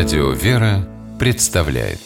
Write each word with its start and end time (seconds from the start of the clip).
Радио 0.00 0.30
«Вера» 0.30 0.88
представляет 1.18 1.98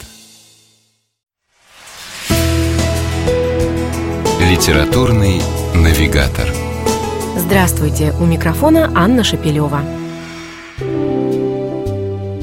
Литературный 4.41 5.41
навигатор 5.73 6.45
Здравствуйте! 7.37 8.13
У 8.19 8.25
микрофона 8.25 8.91
Анна 8.93 9.23
Шапилева. 9.23 9.79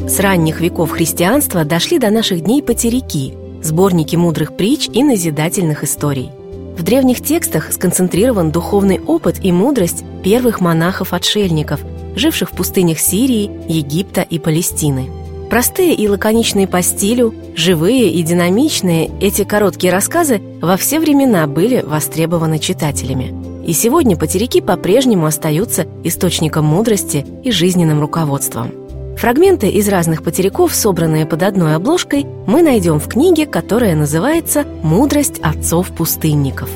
С 0.08 0.18
ранних 0.20 0.62
веков 0.62 0.92
христианства 0.92 1.66
дошли 1.66 1.98
до 1.98 2.08
наших 2.08 2.40
дней 2.40 2.62
потеряки– 2.62 3.34
сборники 3.62 4.16
мудрых 4.16 4.56
притч 4.56 4.88
и 4.90 5.04
назидательных 5.04 5.84
историй. 5.84 6.30
В 6.78 6.82
древних 6.82 7.22
текстах 7.22 7.72
сконцентрирован 7.72 8.52
духовный 8.52 9.00
опыт 9.00 9.44
и 9.44 9.52
мудрость 9.52 10.02
первых 10.24 10.62
монахов-отшельников, 10.62 11.80
живших 12.16 12.52
в 12.52 12.56
пустынях 12.56 12.98
Сирии, 12.98 13.50
Египта 13.68 14.22
и 14.22 14.38
Палестины. 14.38 15.10
Простые 15.52 15.92
и 15.92 16.08
лаконичные 16.08 16.66
по 16.66 16.80
стилю, 16.80 17.34
живые 17.54 18.10
и 18.10 18.22
динамичные, 18.22 19.10
эти 19.20 19.44
короткие 19.44 19.92
рассказы 19.92 20.40
во 20.62 20.78
все 20.78 20.98
времена 20.98 21.46
были 21.46 21.82
востребованы 21.82 22.58
читателями. 22.58 23.34
И 23.66 23.74
сегодня 23.74 24.16
потеряки 24.16 24.62
по-прежнему 24.62 25.26
остаются 25.26 25.86
источником 26.04 26.64
мудрости 26.64 27.26
и 27.44 27.50
жизненным 27.50 28.00
руководством. 28.00 28.72
Фрагменты 29.18 29.68
из 29.68 29.90
разных 29.90 30.22
потеряков, 30.22 30.74
собранные 30.74 31.26
под 31.26 31.42
одной 31.42 31.74
обложкой, 31.74 32.24
мы 32.46 32.62
найдем 32.62 32.98
в 32.98 33.06
книге, 33.06 33.44
которая 33.44 33.94
называется 33.94 34.64
«Мудрость 34.82 35.38
отцов-пустынников». 35.42 36.70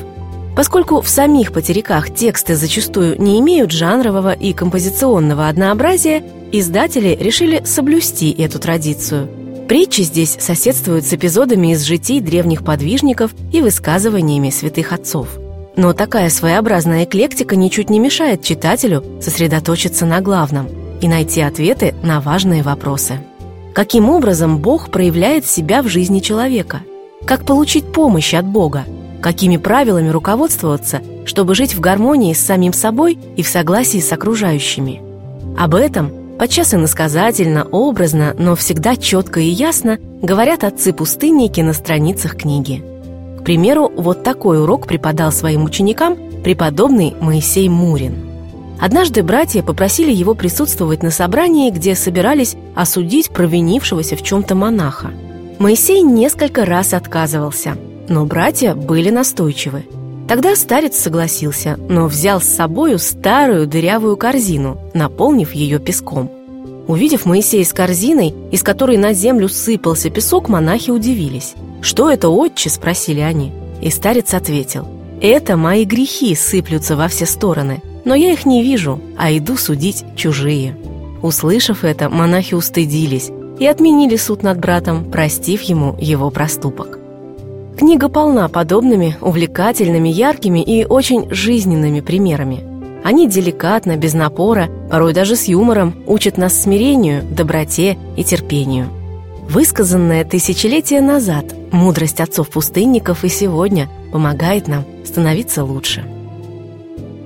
Поскольку 0.57 1.01
в 1.01 1.07
самих 1.07 1.53
потеряках 1.53 2.11
тексты 2.11 2.55
зачастую 2.55 3.21
не 3.21 3.39
имеют 3.39 3.69
жанрового 3.69 4.33
и 4.33 4.53
композиционного 4.53 5.49
однообразия, 5.49 6.23
издатели 6.51 7.15
решили 7.19 7.61
соблюсти 7.63 8.31
эту 8.31 8.57
традицию. 8.57 9.29
Притчи 9.67 10.01
здесь 10.01 10.35
соседствуют 10.39 11.05
с 11.05 11.13
эпизодами 11.13 11.73
из 11.73 11.83
житий 11.83 12.21
древних 12.21 12.65
подвижников 12.65 13.35
и 13.53 13.61
высказываниями 13.61 14.49
святых 14.49 14.93
отцов. 14.93 15.27
Но 15.75 15.93
такая 15.93 16.31
своеобразная 16.31 17.03
эклектика 17.03 17.55
ничуть 17.55 17.91
не 17.91 17.99
мешает 17.99 18.41
читателю 18.41 19.03
сосредоточиться 19.21 20.07
на 20.07 20.21
главном 20.21 20.69
и 21.01 21.07
найти 21.07 21.41
ответы 21.41 21.93
на 22.01 22.19
важные 22.19 22.63
вопросы. 22.63 23.19
Каким 23.75 24.09
образом 24.09 24.57
Бог 24.57 24.89
проявляет 24.89 25.45
себя 25.45 25.83
в 25.83 25.87
жизни 25.87 26.19
человека? 26.19 26.81
Как 27.27 27.45
получить 27.45 27.91
помощь 27.91 28.33
от 28.33 28.47
Бога– 28.47 28.85
какими 29.21 29.57
правилами 29.57 30.09
руководствоваться, 30.09 31.01
чтобы 31.25 31.55
жить 31.55 31.75
в 31.75 31.79
гармонии 31.79 32.33
с 32.33 32.39
самим 32.39 32.73
собой 32.73 33.17
и 33.35 33.43
в 33.43 33.47
согласии 33.47 33.99
с 33.99 34.11
окружающими. 34.11 35.01
Об 35.57 35.75
этом, 35.75 36.11
подчас 36.37 36.73
иносказательно, 36.73 37.65
образно, 37.65 38.35
но 38.37 38.55
всегда 38.55 38.95
четко 38.95 39.39
и 39.39 39.47
ясно, 39.47 39.97
говорят 40.21 40.63
отцы-пустынники 40.63 41.61
на 41.61 41.73
страницах 41.73 42.37
книги. 42.37 42.83
К 43.39 43.43
примеру, 43.43 43.91
вот 43.95 44.23
такой 44.23 44.61
урок 44.61 44.87
преподал 44.87 45.31
своим 45.31 45.63
ученикам 45.63 46.17
преподобный 46.43 47.15
Моисей 47.19 47.69
Мурин. 47.69 48.27
Однажды 48.79 49.23
братья 49.23 49.63
попросили 49.63 50.11
его 50.11 50.35
присутствовать 50.35 51.01
на 51.01 51.09
собрании, 51.09 51.71
где 51.71 51.95
собирались 51.95 52.55
осудить 52.75 53.31
провинившегося 53.31 54.15
в 54.15 54.21
чем-то 54.21 54.53
монаха. 54.53 55.11
Моисей 55.57 56.03
несколько 56.03 56.63
раз 56.65 56.93
отказывался– 56.93 57.75
но 58.09 58.25
братья 58.25 58.75
были 58.75 59.09
настойчивы. 59.09 59.85
Тогда 60.27 60.55
старец 60.55 60.97
согласился, 60.97 61.79
но 61.87 62.07
взял 62.07 62.41
с 62.41 62.45
собою 62.45 62.99
старую 62.99 63.65
дырявую 63.65 64.17
корзину, 64.17 64.77
наполнив 64.93 65.53
ее 65.53 65.79
песком. 65.79 66.29
Увидев 66.87 67.25
Моисея 67.25 67.63
с 67.63 67.73
корзиной, 67.73 68.33
из 68.51 68.63
которой 68.63 68.97
на 68.97 69.13
землю 69.13 69.49
сыпался 69.49 70.09
песок, 70.09 70.49
монахи 70.49 70.89
удивились. 70.89 71.53
«Что 71.81 72.09
это, 72.09 72.29
отче?»– 72.29 72.69
спросили 72.71 73.19
они. 73.19 73.51
И 73.81 73.89
старец 73.89 74.33
ответил. 74.33 74.87
«Это 75.21 75.57
мои 75.57 75.85
грехи 75.85 76.35
сыплются 76.35 76.95
во 76.95 77.07
все 77.07 77.25
стороны, 77.25 77.81
но 78.05 78.15
я 78.15 78.31
их 78.31 78.45
не 78.45 78.63
вижу, 78.63 78.99
а 79.17 79.31
иду 79.31 79.57
судить 79.57 80.03
чужие». 80.15 80.77
Услышав 81.21 81.83
это, 81.83 82.09
монахи 82.09 82.53
устыдились 82.53 83.31
и 83.59 83.65
отменили 83.65 84.15
суд 84.17 84.43
над 84.43 84.59
братом, 84.59 85.09
простив 85.11 85.61
ему 85.63 85.95
его 85.99 86.29
проступок. 86.29 86.99
Книга 87.77 88.09
полна 88.09 88.47
подобными, 88.49 89.17
увлекательными, 89.21 90.09
яркими 90.09 90.63
и 90.63 90.83
очень 90.83 91.31
жизненными 91.31 91.99
примерами. 91.99 92.63
Они 93.03 93.29
деликатно, 93.29 93.97
без 93.97 94.15
напора, 94.15 94.67
порой 94.89 95.13
даже 95.13 95.35
с 95.35 95.45
юмором, 95.47 95.93
учат 96.07 96.37
нас 96.37 96.59
смирению, 96.59 97.21
доброте 97.23 97.95
и 98.15 98.23
терпению. 98.23 98.89
Высказанная 99.47 100.25
тысячелетия 100.25 101.01
назад 101.01 101.53
мудрость 101.71 102.19
отцов-пустынников 102.19 103.23
и 103.23 103.29
сегодня 103.29 103.87
помогает 104.11 104.67
нам 104.67 104.83
становиться 105.05 105.63
лучше. 105.63 106.03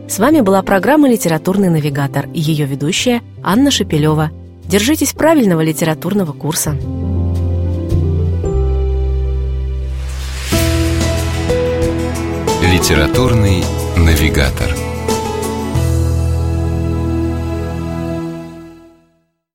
С 0.09 0.19
вами 0.19 0.41
была 0.41 0.61
программа 0.63 1.09
«Литературный 1.09 1.69
навигатор» 1.69 2.27
и 2.33 2.41
ее 2.41 2.65
ведущая 2.65 3.21
Анна 3.41 3.71
Шепелева. 3.71 4.31
Держитесь 4.67 5.13
правильного 5.13 5.61
литературного 5.61 6.33
курса. 6.33 6.75
Литературный 12.81 13.63
навигатор. 13.95 14.90